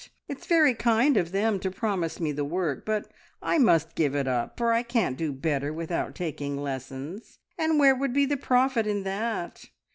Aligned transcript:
It's 0.27 0.47
very 0.47 0.73
kind 0.73 1.15
of 1.15 1.31
them 1.31 1.59
to 1.59 1.69
promise 1.69 2.19
me 2.19 2.33
work, 2.33 2.87
but 2.87 3.11
I 3.39 3.59
must 3.59 3.93
give 3.93 4.15
it 4.15 4.27
up, 4.27 4.57
for 4.57 4.73
I 4.73 4.81
can't 4.81 5.15
do 5.15 5.31
better 5.31 5.71
without 5.71 6.15
taking 6.15 6.57
lessons, 6.57 7.37
and 7.55 7.77
where 7.77 7.93
would 7.93 8.11
be 8.11 8.25
the 8.25 8.35
profit 8.35 8.87
in 8.87 9.03
that? 9.03 9.65